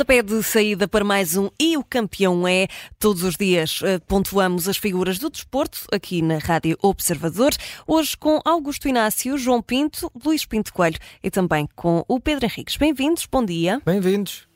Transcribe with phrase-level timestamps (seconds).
[0.00, 2.68] Pontapé de saída para mais um E o Campeão é.
[2.98, 7.50] Todos os dias eh, pontuamos as figuras do desporto aqui na Rádio Observador.
[7.86, 12.78] Hoje com Augusto Inácio, João Pinto, Luís Pinto Coelho e também com o Pedro Henriques.
[12.78, 13.82] Bem-vindos, bom dia.
[13.84, 14.49] Bem-vindos.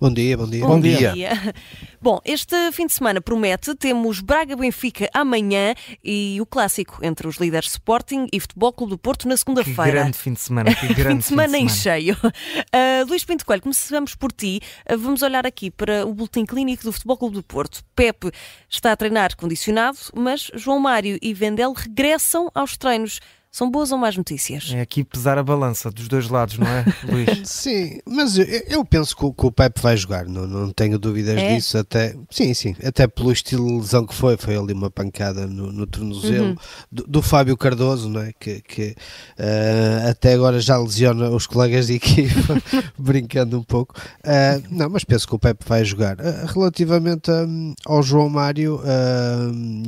[0.00, 0.60] Bom dia, bom dia.
[0.60, 1.12] Bom, bom dia.
[1.12, 1.54] dia.
[2.00, 5.74] Bom, este fim de semana promete, temos Braga-Benfica amanhã
[6.04, 9.82] e o clássico entre os líderes Sporting e Futebol Clube do Porto na segunda-feira.
[9.82, 11.58] Que grande fim de semana, que grande fim de semana, fim de semana.
[11.58, 12.16] em cheio.
[12.22, 14.60] Uh, Luís Pinto Coelho, começamos por ti.
[14.88, 17.82] Uh, vamos olhar aqui para o boletim clínico do Futebol Clube do Porto.
[17.96, 18.30] Pepe
[18.70, 23.18] está a treinar condicionado, mas João Mário e Vendel regressam aos treinos.
[23.50, 24.70] São boas ou más notícias?
[24.72, 27.48] É aqui pesar a balança dos dois lados, não é, Luís?
[27.48, 30.98] sim, mas eu, eu penso que o, que o Pepe vai jogar, não, não tenho
[30.98, 31.54] dúvidas é?
[31.54, 31.78] disso.
[31.78, 35.72] Até, sim, sim, até pelo estilo de lesão que foi, foi ali uma pancada no,
[35.72, 36.56] no tornozelo uhum.
[36.92, 38.32] do, do, Fábio Cardoso, não é?
[38.38, 38.94] Que, que
[39.38, 42.62] uh, até agora já lesiona os colegas de equipa,
[42.98, 43.94] brincando um pouco.
[44.18, 46.18] Uh, não, mas penso que o Pepe vai jogar.
[46.20, 48.80] Uh, relativamente um, ao João Mário,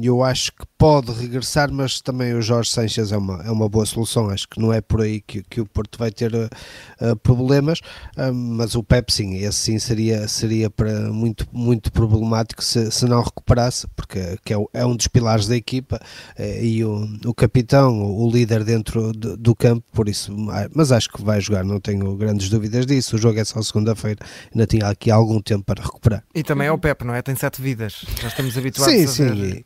[0.02, 3.84] eu acho que pode regressar, mas também o Jorge Sanches é uma é uma boa
[3.84, 4.30] solução.
[4.30, 7.80] Acho que não é por aí que, que o Porto vai ter uh, problemas,
[8.16, 13.04] uh, mas o Pep sim, esse sim seria, seria para muito, muito problemático se, se
[13.04, 16.00] não recuperasse, porque que é, é, um dos pilares da equipa
[16.38, 20.34] e o, o capitão, o líder dentro do, do, campo, por isso,
[20.74, 23.16] mas acho que vai jogar, não tenho grandes dúvidas disso.
[23.16, 26.24] O jogo é só segunda-feira, ainda tinha aqui algum tempo para recuperar.
[26.34, 27.20] E também é o Pep, não é?
[27.20, 29.64] Tem sete vidas, já estamos habituados sim, a sim, ver.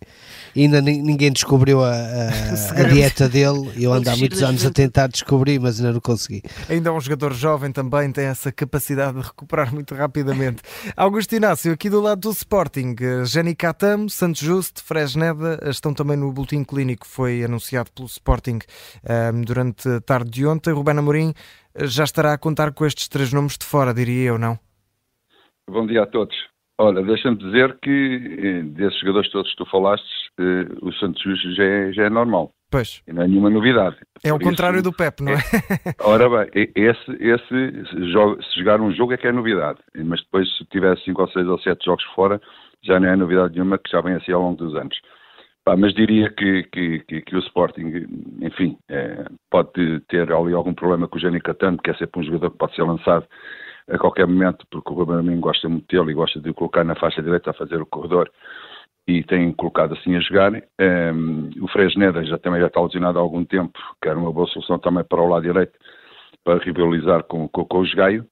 [0.56, 4.70] E ainda ninguém descobriu a, a, a dieta dele eu ando há muitos anos a
[4.72, 6.42] tentar descobrir, mas ainda não consegui.
[6.68, 10.62] Ainda é um jogador jovem também, tem essa capacidade de recuperar muito rapidamente.
[10.96, 16.32] Augusto Inácio, aqui do lado do Sporting, Jenny Catam, Santos Justo, Fresneda, estão também no
[16.32, 20.72] boletim clínico, foi anunciado pelo Sporting um, ehm, durante a tarde de ontem.
[20.72, 21.34] Rubén Amorim
[21.76, 24.58] já estará a contar com estes três nomes de fora, diria eu, não?
[25.68, 26.36] Bom dia a todos.
[26.78, 30.04] Olha, deixa-me dizer que eh, desses jogadores todos que tu falaste,
[30.38, 31.22] eh, o Santos
[31.56, 32.52] já é, já é normal.
[32.70, 33.02] Pois.
[33.06, 33.96] E não é nenhuma novidade.
[34.24, 35.36] É o contrário do Pep, não é?
[35.36, 35.94] é?
[36.00, 40.64] Ora bem, esse, esse se jogar um jogo é que é novidade, mas depois se
[40.64, 42.40] tiver 5 ou 6 ou 7 jogos fora,
[42.82, 44.98] já não é novidade nenhuma, que já vem assim ao longo dos anos.
[45.64, 48.06] Pá, mas diria que, que, que, que, o Sporting,
[48.42, 52.24] enfim, é, pode ter ali algum problema com o Jenny Catano, que é sempre um
[52.24, 53.26] jogador que pode ser lançado
[53.88, 56.94] a qualquer momento, porque o Ruben gosta muito dele e gosta de o colocar na
[56.94, 58.30] faixa direita a fazer o corredor
[59.06, 60.52] e tem colocado assim a jogar.
[60.80, 64.46] Um, o Fresneda já também já está lesionado há algum tempo, que era uma boa
[64.48, 65.78] solução também para o lado direito,
[66.42, 68.26] para rivalizar com, com, com o Jogaio,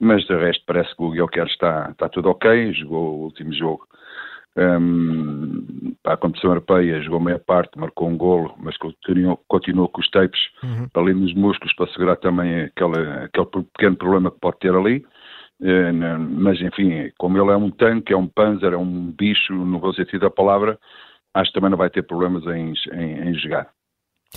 [0.00, 3.86] mas de resto parece que o Guilherme está, está tudo ok, jogou o último jogo
[4.56, 10.00] um, para a competição europeia, jogou meia parte, marcou um golo, mas continuou, continuou com
[10.00, 10.88] os tapes uhum.
[10.94, 15.04] ali nos músculos para segurar também aquele, aquele pequeno problema que pode ter ali.
[15.62, 19.78] Eh, mas enfim, como ele é um tanque, é um panzer, é um bicho no
[19.78, 20.78] bom sentido da palavra,
[21.34, 23.70] acho que também não vai ter problemas em, em, em jogar.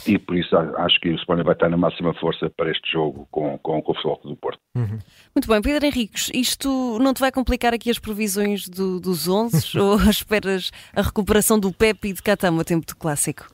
[0.08, 3.28] E por isso acho que o Sporting vai estar na máxima força para este jogo
[3.30, 4.60] com, com, com o Futebol do Porto.
[4.76, 4.98] Uhum.
[5.36, 9.78] Muito bem, Pedro Henriques, isto não te vai complicar aqui as previsões do, dos 11
[9.80, 13.53] ou esperas a recuperação do Pepe e de Catama a tempo de clássico?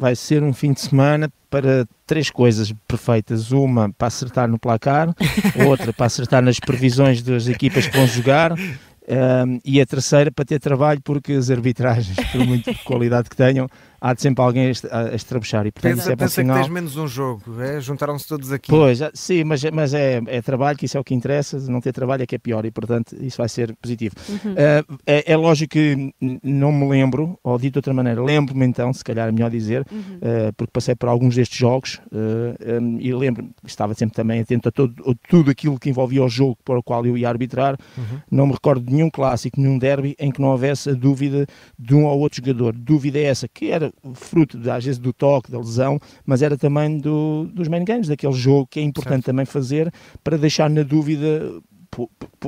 [0.00, 3.52] Vai ser um fim de semana para três coisas perfeitas.
[3.52, 5.14] Uma para acertar no placar,
[5.68, 8.52] outra para acertar nas previsões das equipas que vão jogar.
[8.52, 13.68] Um, e a terceira para ter trabalho, porque as arbitragens, por muita qualidade que tenham,
[14.00, 15.66] há de sempre alguém a estrabuchar.
[15.66, 16.56] E, portanto, pensa, é pensa sinal...
[16.56, 17.80] que tens menos um jogo, é?
[17.80, 18.70] juntaram-se todos aqui.
[18.70, 21.92] Pois, sim, mas, mas é, é trabalho, que isso é o que interessa, não ter
[21.92, 24.14] trabalho é que é pior e, portanto, isso vai ser positivo.
[24.28, 24.52] Uhum.
[24.52, 28.92] Uh, é, é, lógico que não me lembro, ou dito de outra maneira, lembro-me então,
[28.92, 29.98] se calhar é melhor dizer, uhum.
[29.98, 34.68] uh, porque passei por alguns destes jogos uh, um, e lembro-me, estava sempre também atento
[34.68, 37.76] a, todo, a tudo aquilo que envolvia o jogo para o qual eu ia arbitrar.
[37.96, 38.20] Uhum.
[38.30, 41.46] Não me recordo de nenhum clássico, nenhum derby em que não houvesse a dúvida
[41.78, 42.74] de um ou outro jogador.
[42.74, 46.56] Dúvida é essa, que era fruto, de, às vezes, do toque, da lesão, mas era
[46.56, 49.26] também do, dos main games, daquele jogo que é importante certo.
[49.26, 49.92] também fazer
[50.22, 51.60] para deixar na dúvida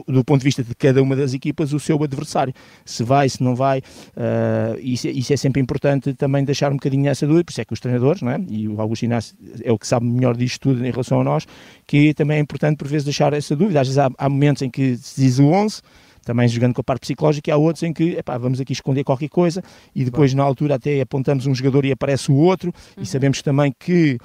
[0.07, 2.55] do ponto de vista de cada uma das equipas, o seu adversário.
[2.85, 7.09] Se vai, se não vai, uh, isso, isso, é sempre importante também deixar um bocadinho
[7.09, 8.41] essa dúvida, por isso é que os treinadores, não é?
[8.49, 11.47] e o Augusto Inácio é o que sabe melhor disto tudo em relação a nós,
[11.87, 13.81] que também é importante por vezes deixar essa dúvida.
[13.81, 15.83] Às vezes há, há momentos em que se diz o 11,
[16.25, 19.05] também jogando com a parte psicológica, e há outros em que epá, vamos aqui esconder
[19.05, 19.63] qualquer coisa
[19.95, 23.03] e depois na altura até apontamos um jogador e aparece o outro uhum.
[23.03, 24.19] e sabemos também que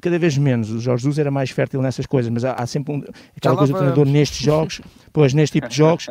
[0.00, 2.94] cada vez menos, o Jorge Jesus era mais fértil nessas coisas, mas há, há sempre
[2.94, 3.02] um,
[3.36, 4.80] aquela coisa do treinador nestes jogos,
[5.12, 6.06] pois neste tipo de jogos,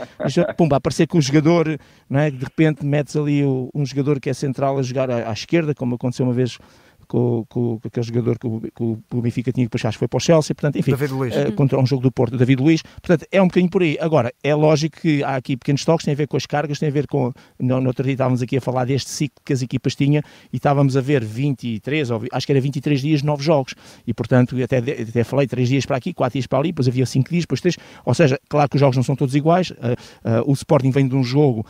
[0.58, 2.30] pumba, aparecer com o jogador, não é?
[2.30, 5.74] de repente metes ali o, um jogador que é central a jogar à, à esquerda,
[5.74, 6.60] como aconteceu uma vez
[7.08, 10.18] com, com, com aquele jogador que o, que o Benfica tinha que puxar, foi para
[10.18, 13.48] o Chelsea, portanto, enfim, uh, contra um jogo do Porto, David Luiz, portanto, é um
[13.48, 13.98] bocadinho por aí.
[14.00, 16.90] Agora, é lógico que há aqui pequenos toques, tem a ver com as cargas, tem
[16.90, 19.62] a ver com, no, no outro dia estávamos aqui a falar deste ciclo que as
[19.62, 20.22] equipas tinham
[20.52, 24.56] e estávamos a ver 23, ou, acho que era 23 dias, 9 jogos, e portanto,
[24.64, 27.44] até, até falei 3 dias para aqui, 4 dias para ali, depois havia 5 dias,
[27.44, 30.54] depois 3, ou seja, claro que os jogos não são todos iguais, uh, uh, o
[30.54, 31.66] Sporting vem de um jogo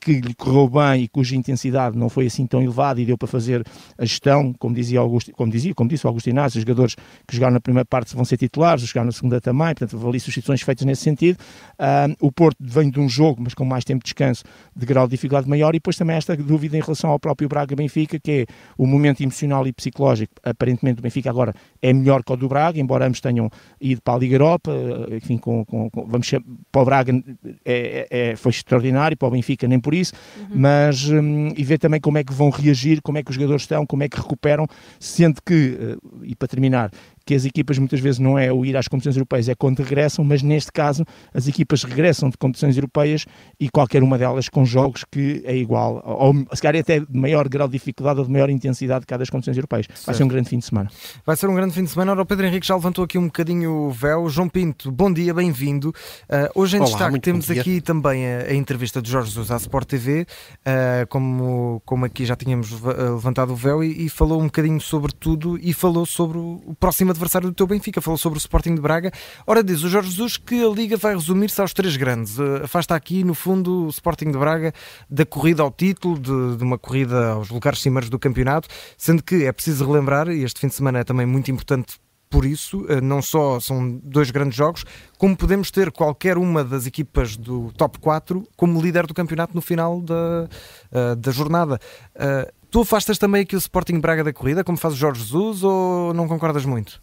[0.00, 3.28] que lhe correu bem e cuja intensidade não foi assim tão elevada e deu para
[3.28, 3.64] fazer
[3.98, 6.94] a gestão, como dizia Augusto, como dizia, como disse o Augusto Inácio, os jogadores
[7.26, 9.96] que jogaram na primeira parte vão ser titulares, os que jogaram na segunda também, portanto,
[10.08, 11.38] ali substituições feitas nesse sentido.
[12.20, 14.44] O Porto vem de um jogo, mas com mais tempo de descanso,
[14.74, 18.18] de grau de dificuldade maior, e depois também esta dúvida em relação ao próprio Braga-Benfica,
[18.18, 18.46] que é
[18.76, 22.78] o momento emocional e psicológico, aparentemente o Benfica agora é melhor que o do Braga,
[22.80, 23.50] embora ambos tenham
[23.80, 24.72] ido para a Liga Europa,
[25.10, 26.30] enfim, com, com, com vamos
[26.70, 27.12] para o Braga
[27.64, 30.46] é, é, foi extraordinário, para o Benfica nem por isso, uhum.
[30.54, 33.62] mas um, e ver também como é que vão reagir, como é que os jogadores
[33.62, 34.65] estão, como é que recuperam,
[34.98, 36.90] sendo que, eh, e para terminar,
[37.26, 40.24] que as equipas muitas vezes não é o ir às competições europeias, é quando regressam,
[40.24, 43.26] mas neste caso as equipas regressam de competições europeias
[43.60, 47.48] e qualquer uma delas com jogos que é igual, ou se calhar até de maior
[47.48, 49.86] grau de dificuldade ou de maior intensidade que cada das competições europeias.
[49.86, 50.16] Vai certo.
[50.16, 50.90] ser um grande fim de semana.
[51.24, 52.12] Vai ser um grande fim de semana.
[52.12, 54.28] Ora, o Pedro Henrique já levantou aqui um bocadinho o véu.
[54.28, 55.88] João Pinto, bom dia, bem-vindo.
[55.88, 59.56] Uh, hoje em Olá, destaque temos aqui também a, a, entrevista de Jorge Jesus à
[59.56, 64.46] Sport TV, uh, como, como aqui já tínhamos levantado o véu, e, e, falou um
[64.46, 68.40] bocadinho sobre tudo e falou sobre o próximo adversário do teu Benfica, falou sobre o
[68.40, 69.10] Sporting de Braga.
[69.46, 72.38] Ora, diz o Jorge Jesus que a Liga vai resumir-se aos três grandes.
[72.38, 74.72] Uh, afasta aqui, no fundo, o Sporting de Braga
[75.10, 79.44] da corrida ao título, de, de uma corrida aos lugares cimeiros do campeonato, sendo que
[79.44, 81.96] é preciso relembrar, e este fim de semana é também muito importante
[82.28, 84.84] por isso, uh, não só são dois grandes jogos,
[85.16, 89.62] como podemos ter qualquer uma das equipas do top 4 como líder do campeonato no
[89.62, 90.48] final da,
[90.92, 91.80] uh, da jornada.
[92.70, 96.12] Tu afastas também aqui o Sporting Braga da corrida, como faz o Jorge Jesus, ou
[96.12, 97.00] não concordas muito?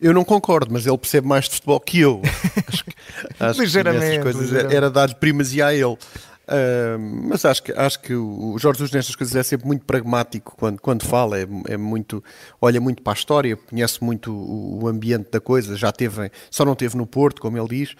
[0.00, 2.20] Eu não concordo, mas ele percebe mais de futebol que eu.
[2.68, 2.94] acho que,
[3.40, 4.76] acho ligeiramente, que coisas ligeiramente.
[4.76, 5.96] era dar primazia a ele.
[6.44, 10.54] Uh, mas acho que, acho que o Jorge Jesus nestas coisas é sempre muito pragmático
[10.58, 12.22] quando, quando fala, é, é muito,
[12.60, 16.62] olha muito para a história, conhece muito o, o, ambiente da coisa, já teve, só
[16.66, 17.94] não teve no Porto, como ele diz,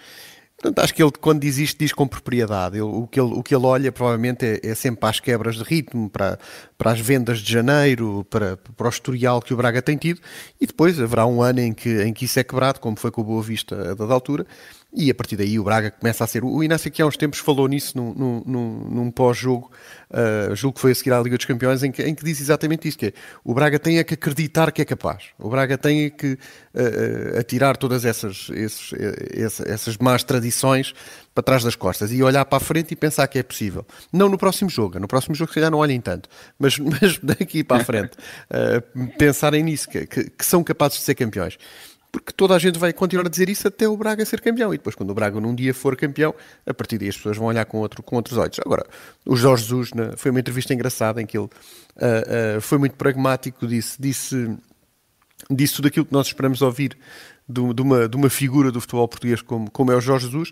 [0.57, 2.77] Portanto, acho que ele, quando diz isto, diz com propriedade.
[2.77, 5.63] Ele, o, que ele, o que ele olha, provavelmente, é, é, sempre as quebras de
[5.63, 6.39] ritmo, para,
[6.77, 10.21] para as vendas de janeiro, para, para o historial que o Braga tem tido,
[10.59, 13.21] e depois haverá um ano em que, em que isso é quebrado, como foi com
[13.21, 14.47] o Boa Vista a dada altura,
[14.95, 16.43] e a partir daí o Braga começa a ser.
[16.43, 19.71] O Inácio aqui há uns tempos falou nisso num, num, num, pós-jogo,
[20.09, 22.39] uh, julgo que foi a seguir à Liga dos Campeões, em que, em que diz
[22.39, 23.13] exatamente isso: que é,
[23.43, 25.25] o Braga tem é que acreditar que é capaz.
[25.37, 28.93] O Braga tem é que uh, atirar todas essas, esses,
[29.65, 30.93] essas más tradições
[31.33, 33.85] para trás das costas e olhar para a frente e pensar que é possível.
[34.11, 37.63] Não no próximo jogo, no próximo jogo se calhar não olhem tanto, mas, mas daqui
[37.63, 38.13] para a frente,
[38.49, 41.57] uh, pensarem nisso, que, que, que são capazes de ser campeões
[42.19, 44.73] porque toda a gente vai continuar a dizer isso até o Braga ser campeão.
[44.73, 46.33] E depois, quando o Braga num dia for campeão,
[46.65, 48.59] a partir daí as pessoas vão olhar com, outro, com outros olhos.
[48.65, 48.85] Agora,
[49.25, 52.95] o Jorge Jesus né, foi uma entrevista engraçada em que ele uh, uh, foi muito
[52.95, 54.57] pragmático, disse, disse,
[55.49, 56.97] disse tudo aquilo que nós esperamos ouvir
[57.47, 60.51] de, de, uma, de uma figura do futebol português como, como é o Jorge Jesus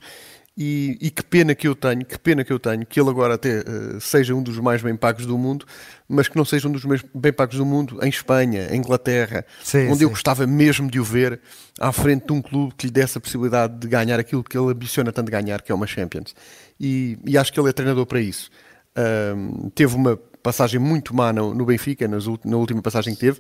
[0.56, 3.34] e, e, que pena que eu tenho, que pena que eu tenho, que ele agora
[3.34, 5.66] até uh, seja um dos mais bem pagos do mundo,
[6.08, 9.44] mas que não seja um dos mais bem pagos do mundo em Espanha, em Inglaterra,
[9.64, 10.04] sim, onde sim.
[10.04, 11.40] eu gostava mesmo de o ver
[11.80, 14.72] à frente de um clube que lhe desse a possibilidade de ganhar aquilo que ele
[14.72, 16.36] ambiciona tanto ganhar, que é uma Champions.
[16.80, 18.52] E, e acho que ele é treinador para isso.
[18.96, 23.40] Uh, teve uma passagem muito má no, no Benfica, nas, na última passagem que teve,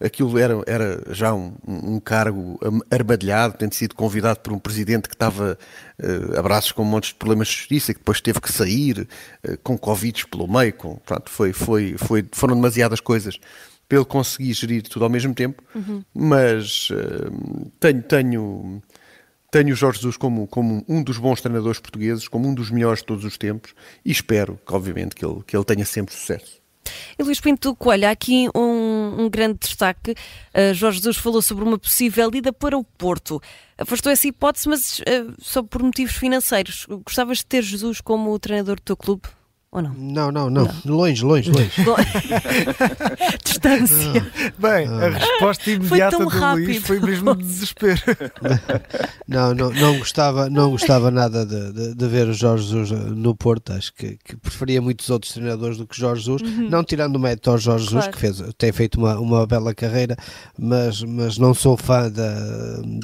[0.00, 2.58] aquilo era, era já um, um cargo
[2.90, 5.58] armadilhado, tendo sido convidado por um presidente que estava
[6.02, 9.06] uh, abraços com montes de problemas de justiça, que depois teve que sair
[9.46, 13.38] uh, com Covid pelo meio, com, pronto, foi, foi, foi, foram demasiadas coisas
[13.88, 16.02] para ele conseguir gerir tudo ao mesmo tempo, uhum.
[16.14, 18.82] mas uh, tenho, tenho,
[19.50, 23.00] tenho o Jorge Jesus como, como um dos bons treinadores portugueses, como um dos melhores
[23.00, 26.60] de todos os tempos, e espero, que, obviamente, que ele, que ele tenha sempre sucesso.
[27.18, 28.79] E Luís Pinto Coelho, há aqui um,
[29.10, 30.12] um grande destaque.
[30.54, 33.40] Uh, Jorge Jesus falou sobre uma possível ida para o Porto.
[33.78, 36.86] Afastou essa hipótese, mas uh, só por motivos financeiros.
[37.04, 39.28] Gostavas de ter Jesus como treinador do teu clube?
[39.72, 39.94] Ou não?
[39.94, 40.64] Não, não, não.
[40.64, 40.96] não.
[40.96, 41.70] Longe, longe, longe.
[43.44, 44.26] Distância.
[44.58, 46.64] Bem, a resposta imediata do rápido.
[46.64, 48.00] Luís foi mesmo de desespero.
[49.28, 53.32] não, não, não gostava, não gostava nada de, de, de, ver o Jorge Jesus no
[53.32, 53.72] Porto.
[53.72, 56.42] Acho que, que, preferia muitos outros treinadores do que Jorge Jesus.
[56.42, 56.68] Uhum.
[56.68, 58.12] Não tirando o mérito ao Jorge Jesus, claro.
[58.12, 60.16] que fez, tem feito uma, uma bela carreira,
[60.58, 62.34] mas, mas não sou fã da,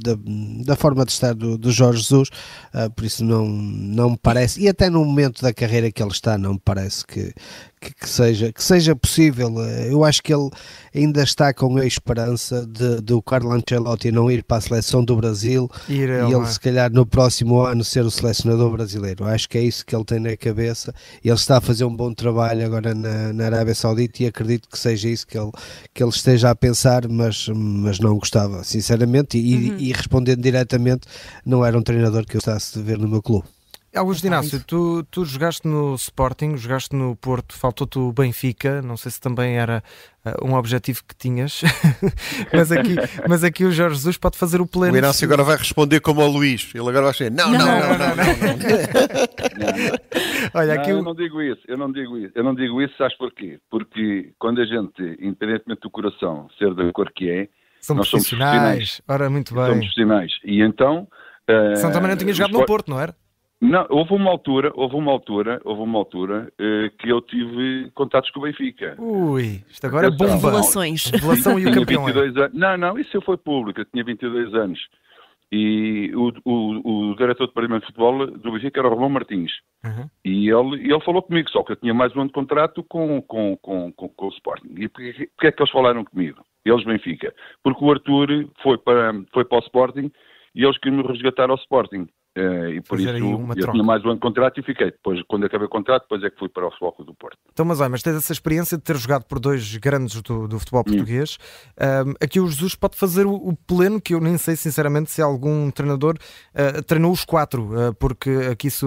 [0.03, 0.19] da,
[0.65, 2.29] da forma de estar do, do Jorge Jesus,
[2.75, 4.61] uh, por isso não, não me parece.
[4.61, 7.33] E até no momento da carreira que ele está, não me parece que,
[7.81, 9.55] que, que, seja, que seja possível.
[9.89, 10.51] Eu acho que ele
[10.95, 15.05] ainda está com a esperança de, de o Carlo Ancelotti não ir para a seleção
[15.05, 19.25] do Brasil ir e ele, se calhar, no próximo ano ser o selecionador brasileiro.
[19.25, 20.95] Acho que é isso que ele tem na cabeça.
[21.23, 24.79] Ele está a fazer um bom trabalho agora na, na Arábia Saudita e acredito que
[24.79, 25.53] seja isso que ele,
[25.93, 29.39] que ele esteja a pensar, mas, mas não gostava, sinceramente.
[29.39, 29.79] E, uhum.
[29.79, 31.07] e respondendo diretamente,
[31.45, 33.56] não era um treinador que eu gostasse de ver no meu clube.
[33.97, 39.11] Augusto Inácio, tu, tu jogaste no Sporting, jogaste no Porto, faltou-te o Benfica, não sei
[39.11, 39.83] se também era
[40.25, 41.63] uh, um objetivo que tinhas,
[42.53, 42.95] mas, aqui,
[43.27, 44.95] mas aqui o Jorge Jesus pode fazer o pleno.
[44.95, 47.67] O Inácio agora vai responder como ao Luís, ele agora vai dizer: não, não, não,
[47.67, 48.17] não, não.
[48.17, 48.31] não,
[50.61, 53.17] Olha, aqui eu não digo isso, eu não digo isso, eu não digo isso, sabes
[53.17, 53.59] porquê?
[53.71, 57.49] Porque quando a gente, independentemente do coração ser da cor que é,
[57.81, 59.01] São nós somos profissionais.
[59.09, 59.65] Ora, muito bem.
[59.65, 60.33] Somos profissionais.
[60.45, 61.09] E então.
[61.49, 63.15] Uh, São também não tinha jogado no Porto, não era?
[63.61, 68.31] Não, houve uma altura, houve uma altura, houve uma altura uh, que eu tive contatos
[68.31, 68.95] com o Benfica.
[68.99, 70.35] Ui, isto agora é bomba.
[70.35, 71.07] Revelações.
[71.07, 72.05] Revelação e o campeão.
[72.05, 72.41] 22 é.
[72.41, 72.55] anos.
[72.55, 74.79] Não, não, isso foi público, eu tinha 22 anos.
[75.51, 79.53] E o, o, o diretor de departamento de futebol do Benfica era o Romão Martins.
[79.85, 80.11] Uhum.
[80.25, 83.23] E ele, ele falou comigo, só que eu tinha mais um ano de contrato com,
[83.23, 84.75] com, com, com, com o Sporting.
[84.77, 86.45] E porquê, porquê é que eles falaram comigo?
[86.65, 87.33] Eles Benfica.
[87.63, 90.11] Porque o Arthur foi para, foi para o Sporting
[90.53, 92.09] e eles queriam me resgatar ao Sporting.
[92.37, 93.73] Uh, e por Fazer isso eu troca.
[93.73, 94.91] tinha mais um ano de contrato e fiquei.
[94.91, 97.39] Depois, quando acabei o contrato, depois é que fui para o Futebol Clube do Porto.
[97.51, 100.59] Então, mas, olha, mas tens essa experiência de ter jogado por dois grandes do, do
[100.59, 100.85] futebol hum.
[100.85, 101.39] português.
[101.81, 102.13] Hum.
[102.21, 105.71] aqui o Jesus pode fazer o, o, pleno, que eu nem sei sinceramente se algum
[105.71, 106.17] treinador
[106.55, 108.85] uh, treinou os quatro, uh, porque aqui se,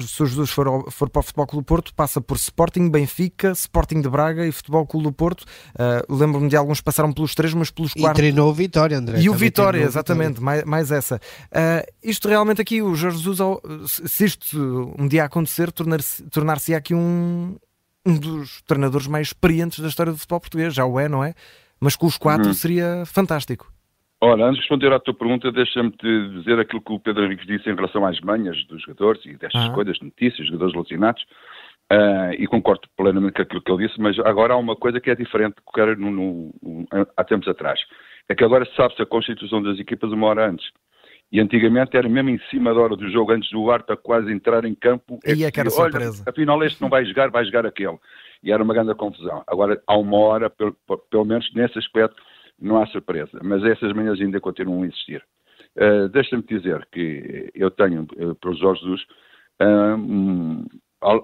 [0.00, 2.90] se o Jesus for, ao, for para o Futebol Clube do Porto, passa por Sporting,
[2.90, 5.44] Benfica, Sporting de Braga e Futebol Clube do Porto.
[6.08, 8.10] Lembro-me de alguns passaram pelos três, mas pelos quatro.
[8.10, 9.20] E treinou o Vitória, André.
[9.20, 11.20] E o Vitória, exatamente, mais, mais, essa.
[12.02, 13.38] isto realmente aqui, o Jorge Jesus
[13.86, 17.56] se isto um dia acontecer, tornar-se tornar aqui um,
[18.06, 20.74] um dos treinadores mais experientes da história do futebol português.
[20.74, 21.34] Já o é, não é?
[21.80, 22.54] Mas com os quatro uhum.
[22.54, 23.72] seria fantástico.
[24.20, 27.46] Ora, antes de responder à tua pergunta, deixa-me te dizer aquilo que o Pedro Henriques
[27.46, 29.72] disse em relação às manhas dos jogadores e destas ah.
[29.72, 31.22] coisas, notícias, jogadores alucinados,
[31.92, 35.10] uh, e concordo plenamente com aquilo que ele disse, mas agora há uma coisa que
[35.10, 37.78] é diferente do que era no, no, no, há tempos atrás.
[38.28, 40.66] É que agora sabe-se a constituição das equipas uma hora antes.
[41.30, 44.32] E antigamente era mesmo em cima da hora do jogo, antes do ar para quase
[44.32, 45.18] entrar em campo.
[45.24, 46.24] É e é que era olha, surpresa.
[46.26, 47.98] Afinal, este não vai jogar, vai jogar aquele.
[48.42, 49.42] E era uma grande confusão.
[49.46, 50.74] Agora, há uma hora, pelo,
[51.10, 52.16] pelo menos nesse aspecto,
[52.58, 53.38] não há surpresa.
[53.42, 55.22] Mas essas manhãs ainda continuam a existir.
[55.76, 59.02] Uh, Deixa-me dizer que eu tenho, uh, para o Jorge Jesus,
[59.60, 60.66] uh, um,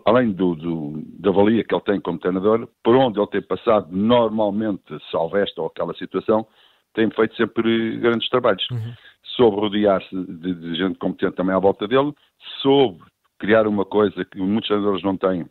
[0.04, 3.88] além do, do, da valia que ele tem como treinador, por onde ele tem passado
[3.90, 6.46] normalmente, salvo esta ou aquela situação,
[6.92, 8.64] tem feito sempre grandes trabalhos.
[8.70, 8.92] Uhum
[9.36, 12.12] soube rodear-se de, de, gente competente também à volta dele,
[12.62, 13.02] soube
[13.38, 15.46] criar uma coisa que muitos treinadores não têm,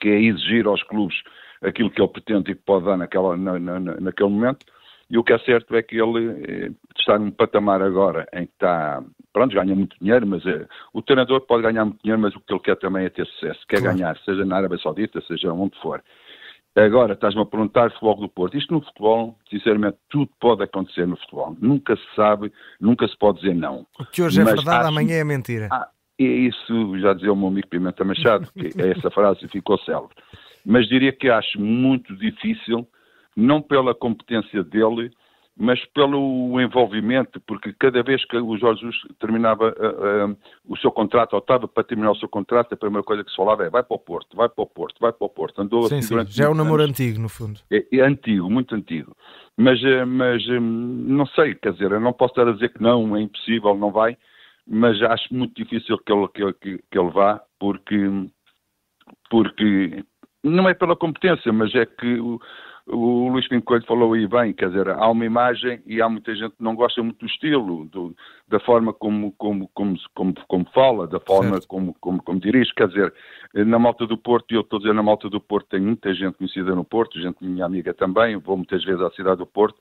[0.00, 1.16] que é exigir aos clubes
[1.62, 4.64] aquilo que ele pretende e que pode dar naquela, na, na, naquele momento.
[5.10, 8.52] E o que é certo é que ele eh, está num patamar agora em que
[8.52, 12.40] está, pronto, ganha muito dinheiro, mas eh, o treinador pode ganhar muito dinheiro, mas o
[12.40, 13.96] que ele quer também é ter sucesso, quer claro.
[13.96, 16.02] ganhar, seja na Arábia Saudita, seja onde for.
[16.84, 18.56] Agora, estás-me a perguntar futebol do Porto.
[18.56, 21.56] Isto no futebol, sinceramente, tudo pode acontecer no futebol.
[21.60, 23.84] Nunca se sabe, nunca se pode dizer não.
[23.98, 24.88] O que hoje é verdade, acho...
[24.88, 25.68] amanhã é mentira.
[25.72, 30.14] Ah, isso já dizia o meu amigo Pimenta Machado, que essa frase ficou célebre.
[30.64, 32.86] Mas diria que acho muito difícil,
[33.36, 35.10] não pela competência dele,
[35.60, 40.36] mas pelo envolvimento, porque cada vez que o Jorge Jesus terminava uh, uh,
[40.68, 43.36] o seu contrato, ou estava para terminar o seu contrato, a primeira coisa que se
[43.36, 45.60] falava é vai para o Porto, vai para o Porto, vai para o Porto.
[45.60, 46.26] Andou sim, assim sim.
[46.28, 46.92] Já é um namoro anos.
[46.92, 47.58] antigo, no fundo.
[47.72, 49.16] É, é, antigo, muito antigo.
[49.56, 53.16] Mas, uh, mas não sei, quer dizer, eu não posso estar a dizer que não,
[53.16, 54.16] é impossível, não vai,
[54.64, 57.96] mas acho muito difícil que ele, que, que, que ele vá, porque,
[59.28, 60.04] porque
[60.44, 62.38] não é pela competência, mas é que o
[62.90, 66.56] Luís Pinto Coelho falou aí bem, quer dizer, há uma imagem e há muita gente
[66.56, 68.16] que não gosta muito do estilo, do,
[68.48, 72.88] da forma como, como, como, como, como fala, da forma como, como, como dirige, quer
[72.88, 73.12] dizer,
[73.54, 76.14] na Malta do Porto, e eu estou a dizer na Malta do Porto, tem muita
[76.14, 79.78] gente conhecida no Porto, gente minha amiga também, vou muitas vezes à cidade do Porto,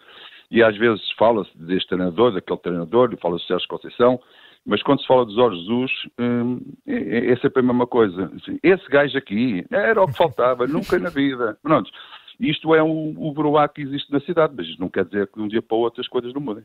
[0.52, 4.20] e às vezes fala-se deste treinador, daquele treinador, fala-se de Sérgio Conceição,
[4.66, 8.30] mas quando se fala dos Jorge Jesus, hum, é, é, sempre a mesma coisa.
[8.62, 11.58] Esse gajo aqui era o que faltava, nunca na vida.
[11.64, 11.90] Pronto.
[12.40, 15.36] Isto é o, o broá que existe na cidade, mas isto não quer dizer que
[15.36, 16.64] de um dia para o outro as coisas não mudem.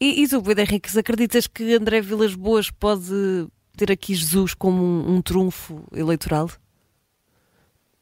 [0.00, 5.16] E, e Pedro Henriques, acreditas que André Vilas Boas pode ter aqui Jesus como um,
[5.16, 6.50] um trunfo eleitoral?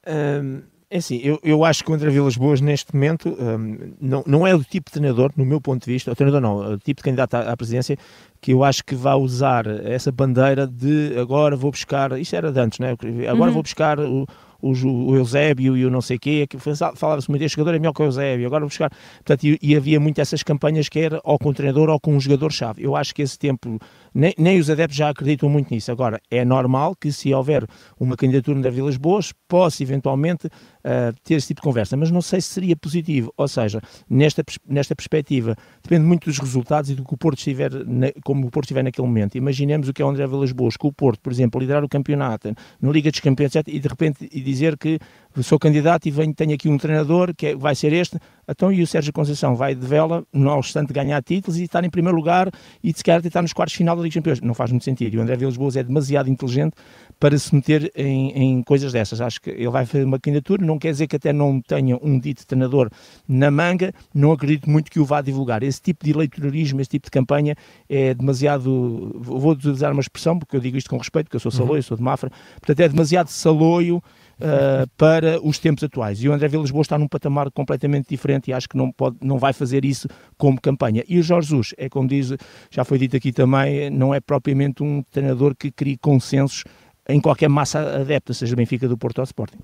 [0.07, 4.23] Um, É assim, eu, eu acho que o André Vilas Boas, neste momento, um, não,
[4.25, 6.75] não é o tipo de treinador, no meu ponto de vista, o treinador não, é
[6.75, 7.99] o tipo de candidato à, à presidência,
[8.41, 12.61] que eu acho que vai usar essa bandeira de agora vou buscar, isto era de
[12.61, 12.97] antes, né?
[13.29, 13.53] agora uhum.
[13.53, 14.27] vou buscar o,
[14.73, 18.03] o, Eusébio e o não sei quê, que falava-se muito, este jogador é melhor que
[18.03, 18.91] o Eusébio, agora vou buscar.
[19.17, 22.15] Portanto, e, e havia muito essas campanhas que era ou com o treinador ou com
[22.15, 22.83] um jogador-chave.
[22.83, 23.79] Eu acho que esse tempo,
[24.15, 25.91] nem, nem, os adeptos já acreditam muito nisso.
[25.91, 27.67] Agora, é normal que se houver
[27.99, 32.21] uma candidatura da Vilas Boas, possa eventualmente uh, ter esse tipo de conversa, mas não
[32.21, 33.33] sei se seria positivo.
[33.37, 37.73] Ou seja, nesta, nesta perspectiva, depende muito dos resultados e do que o Porto estiver,
[37.87, 39.37] na, como o Porto estiver naquele momento.
[39.37, 41.89] Imaginemos o que é o André Vilas Boas, com o Porto, por exemplo, liderar o
[41.89, 44.99] campeonato, na Liga dos Campeões, etc., e de repente e dizer que
[45.43, 48.83] sou candidato e venho, tenho aqui um treinador que é, vai ser este, então e
[48.83, 52.51] o Sérgio Conceição vai de vela, não obstante ganhar títulos e estar em primeiro lugar
[52.83, 54.41] e se calhar estar nos quartos de final da Liga dos Campeões.
[54.41, 55.15] Não faz muito sentido.
[55.15, 56.75] E o André Vilas Boas é demasiado inteligente
[57.19, 59.21] para se meter em, em, coisas dessas.
[59.21, 62.19] Acho que ele vai fazer uma candidatura, não quer dizer que até não tenha um
[62.19, 62.89] dito treinador
[63.29, 65.63] na manga, não acredito muito que o vá divulgar.
[65.63, 67.55] Esse tipo de eleitorismo, esse tipo de campanha
[67.89, 71.51] é demasiado, vou utilizar uma expressão, porque eu digo isto com respeito, porque eu sou
[71.51, 71.83] saloio, uhum.
[71.83, 74.03] sou de Mafra, portanto é demasiado saloio
[74.41, 76.23] uh, para os tempos atuais.
[76.23, 79.17] E o André Vilas Boas está num patamar completamente diferente e acho que não, pode,
[79.23, 81.05] não vai fazer isso como campanha.
[81.09, 82.33] E o Jorge Jesus, é como diz,
[82.71, 86.65] já foi dito aqui também, não é propriamente um treinador que crie consensos
[87.09, 89.59] em qualquer massa adepta, seja Benfica do Porto ou Sporting.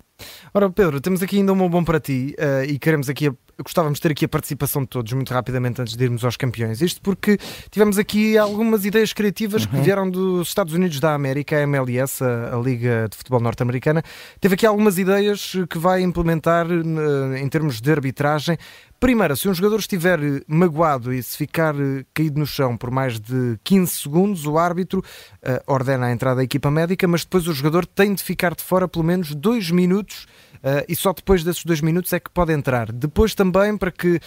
[0.55, 3.99] Ora, Pedro, temos aqui ainda um bom para ti uh, e queremos aqui, a, gostávamos
[3.99, 6.81] de ter aqui a participação de todos muito rapidamente antes de irmos aos campeões.
[6.81, 7.39] Isto porque
[7.71, 9.71] tivemos aqui algumas ideias criativas uhum.
[9.71, 14.03] que vieram dos Estados Unidos da América, a MLS, a, a Liga de Futebol Norte-Americana,
[14.41, 18.57] teve aqui algumas ideias que vai implementar uh, em termos de arbitragem
[19.03, 23.19] Primeiro, se um jogador estiver magoado e se ficar eh, caído no chão por mais
[23.19, 27.53] de 15 segundos, o árbitro uh, ordena a entrada da equipa médica, mas depois o
[27.53, 30.29] jogador tem de ficar de fora pelo menos dois minutos
[30.89, 32.93] e só depois desses dois minutos é que pode entrar.
[32.93, 34.21] Depois também, para que uh,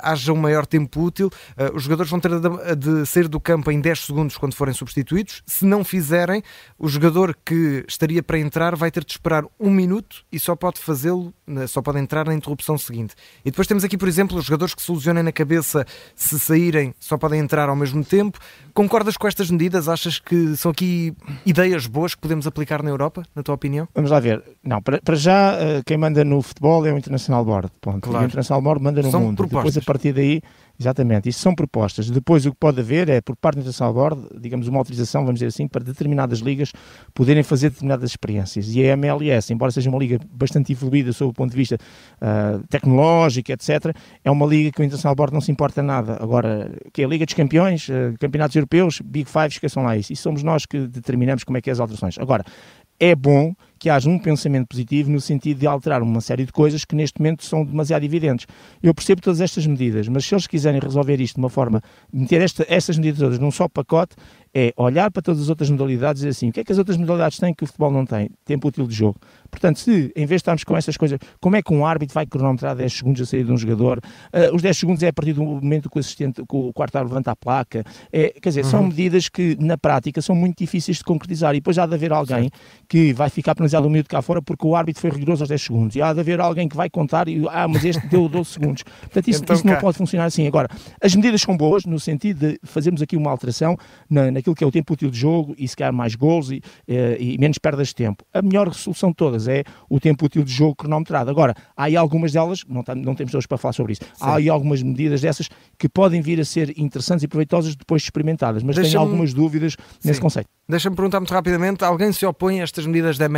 [0.00, 2.30] haja um maior tempo útil, uh, os jogadores vão ter
[2.76, 5.42] de, sair do campo em 10 segundos quando forem substituídos.
[5.46, 6.42] Se não fizerem,
[6.78, 10.80] o jogador que estaria para entrar vai ter de esperar um minuto e só pode
[10.80, 11.32] fazê-lo,
[11.68, 13.14] só pode entrar na interrupção seguinte.
[13.44, 16.94] E depois temos aqui, por exemplo, os jogadores que se ilusionem na cabeça se saírem,
[16.98, 18.38] só podem entrar ao mesmo tempo.
[18.72, 19.88] Concordas com estas medidas?
[19.88, 23.88] Achas que são aqui ideias boas que podemos aplicar na Europa, na tua opinião?
[23.94, 24.42] Vamos lá ver.
[24.62, 27.70] Não, para, para já quem manda no futebol é o International Board.
[27.80, 28.00] Ponto.
[28.00, 28.24] Claro.
[28.24, 29.36] O International Board manda no são mundo.
[29.36, 29.74] Propostas.
[29.74, 30.40] Depois, a partir daí,
[30.78, 32.10] exatamente, isto são propostas.
[32.10, 35.40] Depois, o que pode haver é, por parte do International Board, digamos, uma autorização, vamos
[35.40, 36.72] dizer assim, para determinadas ligas
[37.14, 38.74] poderem fazer determinadas experiências.
[38.74, 42.66] E a MLS, embora seja uma liga bastante evoluída sob o ponto de vista uh,
[42.68, 46.18] tecnológico, etc., é uma liga que o International Board não se importa nada.
[46.20, 50.12] Agora, que é a Liga dos Campeões, uh, campeonatos europeus, Big Five, esqueçam lá isso.
[50.12, 52.18] E somos nós que determinamos como é que é as alterações.
[52.18, 52.44] Agora,
[52.98, 56.86] é bom que haja um pensamento positivo no sentido de alterar uma série de coisas
[56.86, 58.46] que neste momento são demasiado evidentes.
[58.82, 62.40] Eu percebo todas estas medidas, mas se eles quiserem resolver isto de uma forma, meter
[62.40, 64.16] esta, estas medidas todas num só pacote,
[64.54, 66.78] é olhar para todas as outras modalidades e dizer assim, o que é que as
[66.78, 68.30] outras modalidades têm que o futebol não tem?
[68.44, 69.18] Tempo útil de jogo.
[69.50, 72.24] Portanto, se em vez de estarmos com essas coisas, como é que um árbitro vai
[72.24, 73.98] cronometrar 10 segundos a sair de um jogador?
[74.32, 76.94] Uh, os 10 segundos é a partir do momento que o assistente, que o quarto
[76.94, 77.82] árbitro levanta a placa.
[78.12, 78.70] É, quer dizer, uhum.
[78.70, 82.12] são medidas que na prática são muito difíceis de concretizar e depois há de haver
[82.12, 82.48] alguém
[82.88, 85.62] que vai ficar penalizado um minuto cá fora porque o árbitro foi rigoroso aos 10
[85.62, 88.50] segundos e há de haver alguém que vai contar e, ah, mas este deu 12
[88.50, 88.82] segundos.
[88.82, 90.46] Portanto, isso, então, isso não pode funcionar assim.
[90.46, 90.68] Agora,
[91.00, 93.76] as medidas são boas no sentido de fazermos aqui uma alteração
[94.08, 96.62] na, naquilo que é o tempo útil de jogo e se calhar mais gols e,
[96.88, 98.24] eh, e menos perdas de tempo.
[98.32, 101.30] A melhor solução de todas é o tempo útil de jogo cronometrado.
[101.30, 104.10] Agora, há aí algumas delas, não, não temos hoje para falar sobre isso, Sim.
[104.20, 108.06] há aí algumas medidas dessas que podem vir a ser interessantes e proveitosas depois de
[108.06, 110.48] experimentadas, mas tenho algumas dúvidas nesse conceito.
[110.66, 113.28] Deixa-me perguntar muito rapidamente, alguém se opõe a estas medidas da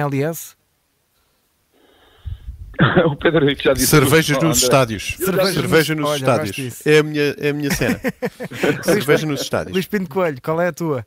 [3.06, 3.86] O Pedro Henrique já disse.
[3.86, 5.14] Cervejas nos estádios.
[5.16, 6.86] Cerveja, Cerveja nos, nos estádios.
[6.86, 8.00] É a minha, é a minha cena.
[8.84, 9.72] Cerveja nos estádios.
[9.72, 11.06] Luís Pinto Coelho, qual é a tua,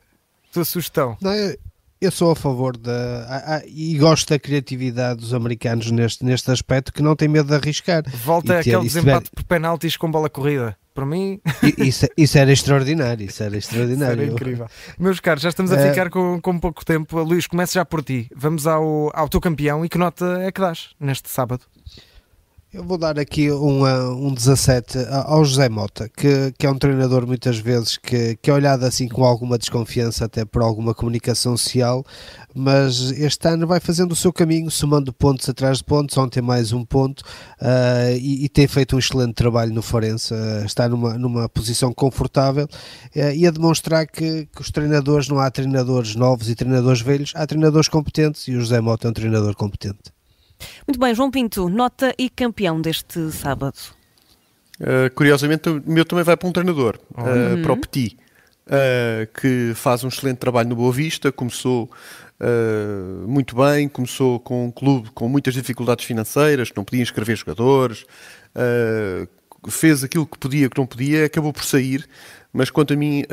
[0.52, 1.16] tua sugestão?
[1.20, 1.56] Não, eu,
[2.00, 3.62] eu sou a favor da.
[3.66, 8.02] e gosto da criatividade dos americanos neste, neste aspecto, que não tem medo de arriscar.
[8.24, 9.34] Volta aquele desempate tiver...
[9.34, 10.76] por penaltis com bola corrida.
[10.94, 11.40] Para mim.
[11.78, 13.24] Isso, isso, era extraordinário.
[13.24, 14.22] Isso era extraordinário.
[14.24, 14.66] Isso era incrível.
[14.98, 15.90] Meus caros, já estamos a é.
[15.90, 17.22] ficar com, com pouco tempo.
[17.22, 18.28] Luís, comece já por ti.
[18.34, 21.62] Vamos ao, ao teu campeão e que nota é que dás neste sábado?
[22.72, 23.84] Eu vou dar aqui um,
[24.28, 28.54] um 17 ao José Mota, que, que é um treinador muitas vezes que, que é
[28.54, 32.06] olhado assim com alguma desconfiança, até por alguma comunicação social,
[32.54, 36.16] mas este ano vai fazendo o seu caminho, somando pontos atrás de pontos.
[36.16, 37.22] Ontem mais um ponto
[37.60, 40.32] uh, e, e, tem feito um excelente trabalho no Forense.
[40.32, 42.66] Uh, está numa, numa posição confortável
[43.16, 47.32] uh, e a demonstrar que, que os treinadores, não há treinadores novos e treinadores velhos,
[47.34, 50.19] há treinadores competentes e o José Mota é um treinador competente.
[50.86, 53.78] Muito bem, João Pinto, nota e campeão deste sábado.
[54.80, 58.16] Uh, curiosamente, o meu também vai para um treinador, uh, para o Petit,
[58.66, 61.90] uh, que faz um excelente trabalho no Boa Vista, começou
[63.26, 68.06] muito bem, começou com um clube com muitas dificuldades financeiras, não podia inscrever jogadores,
[69.68, 72.08] fez aquilo que podia, que não podia, acabou por sair,
[72.50, 73.24] mas quanto a mim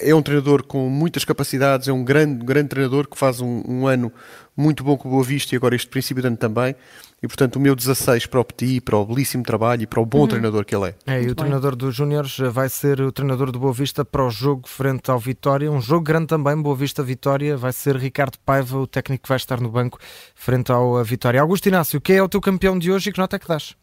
[0.00, 3.86] é um treinador com muitas capacidades, é um grande, grande treinador que faz um, um
[3.86, 4.10] ano
[4.58, 6.74] muito bom com o Boa Vista e agora este princípio de ano também.
[7.22, 10.06] E portanto o meu 16 para o Petit, para o belíssimo trabalho e para o
[10.06, 10.26] bom uhum.
[10.26, 10.94] treinador que ele é.
[11.06, 14.30] É, e o treinador dos Júniores vai ser o treinador do Boa Vista para o
[14.30, 15.70] jogo frente ao Vitória.
[15.70, 17.56] Um jogo grande também, Boa Vista Vitória.
[17.56, 19.98] Vai ser Ricardo Paiva, o técnico que vai estar no banco
[20.34, 21.40] frente ao Vitória.
[21.40, 23.76] Augusto Inácio, quem é o teu campeão de hoje e que nota é que dás?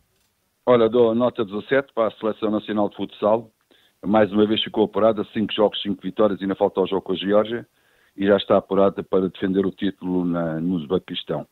[0.66, 3.50] Olha, dou nota 17 para a Seleção Nacional de Futsal
[4.06, 7.16] mais uma vez ficou apurada, 5 jogos, 5 vitórias, ainda falta o jogo com a
[7.16, 7.68] Geórgia
[8.16, 11.46] e já está apurada para defender o título na, no Uzbequistão.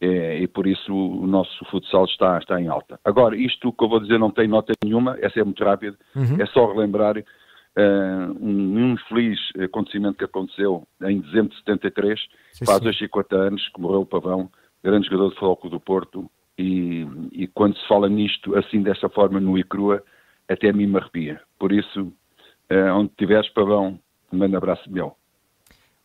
[0.00, 2.98] É, e por isso o nosso futsal está, está em alta.
[3.04, 6.40] Agora, isto que eu vou dizer não tem nota nenhuma, essa é muito rápido, uhum.
[6.40, 12.18] é só relembrar uh, um, infeliz acontecimento que aconteceu em dezembro de 73,
[12.52, 14.50] sim, faz hoje 50 anos que morreu o Pavão,
[14.82, 19.40] grande jogador de futebol do Porto, e, e, quando se fala nisto assim desta forma
[19.40, 20.02] no e crua,
[20.48, 21.40] até a mim me arrepia.
[21.58, 23.98] Por isso, uh, onde tiveres, Pavão,
[24.32, 25.14] um grande abraço meu.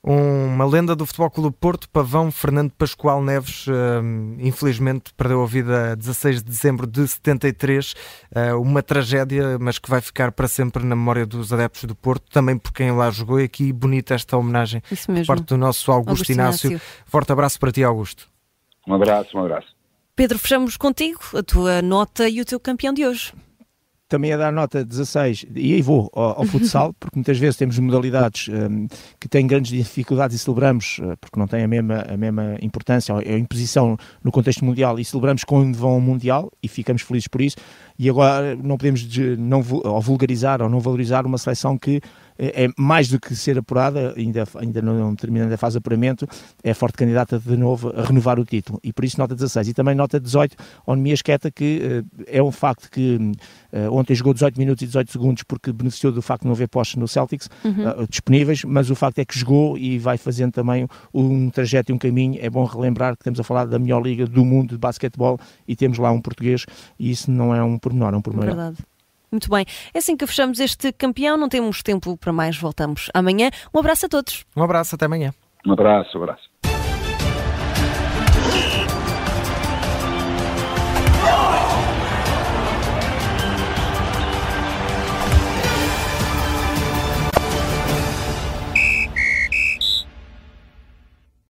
[0.08, 3.74] Uma lenda do Futebol Clube Porto, Pavão Fernando Pascoal Neves, uh,
[4.38, 7.96] infelizmente perdeu a vida a 16 de dezembro de 73, uh,
[8.36, 12.30] eh, uma tragédia, mas que vai ficar para sempre na memória dos adeptos do Porto,
[12.30, 13.42] também por quem lá jogou.
[13.42, 16.70] E aqui bonita esta homenagem por parte do nosso Augusto, Augusto Inácio.
[16.70, 16.88] Inácio.
[17.08, 18.28] Forte abraço para ti, Augusto.
[18.88, 19.76] Um abraço, um abraço.
[20.16, 23.34] Pedro, fechamos contigo a tua nota e o teu campeão de hoje
[24.08, 27.78] também a dar nota 16, e aí vou ao, ao futsal, porque muitas vezes temos
[27.80, 28.88] modalidades um,
[29.20, 33.16] que têm grandes dificuldades e celebramos, uh, porque não têm a mesma, a mesma importância,
[33.16, 37.42] a imposição no contexto mundial, e celebramos quando vão ao Mundial e ficamos felizes por
[37.42, 37.58] isso.
[37.98, 42.02] E agora não podemos não, ou vulgarizar ou não valorizar uma seleção que
[42.38, 46.28] é, é mais do que ser apurada, ainda, ainda não terminando a fase de apuramento,
[46.64, 48.80] é forte candidata de novo a renovar o título.
[48.84, 49.70] E por isso nota 16.
[49.70, 54.16] E também nota 18 ao Nemias Queta, que uh, é um facto que uh, ontem
[54.16, 57.08] jogou 18 minutos e 18 segundos porque beneficiou do facto de não haver postos no
[57.08, 58.04] Celtics uhum.
[58.04, 61.94] uh, disponíveis, mas o facto é que jogou e vai fazendo também um trajeto e
[61.94, 62.38] um caminho.
[62.42, 65.76] É bom relembrar que estamos a falar da melhor liga do mundo de basquetebol e
[65.76, 66.66] temos lá um português
[67.00, 68.56] e isso não é um pormenor, é um pormenor.
[68.56, 68.78] Verdade.
[69.36, 69.66] Muito bem.
[69.94, 71.36] É assim que fechamos este campeão.
[71.36, 72.58] Não temos tempo para mais.
[72.58, 73.50] Voltamos amanhã.
[73.74, 74.46] Um abraço a todos.
[74.56, 75.34] Um abraço, até amanhã.
[75.68, 76.44] Um abraço, um abraço.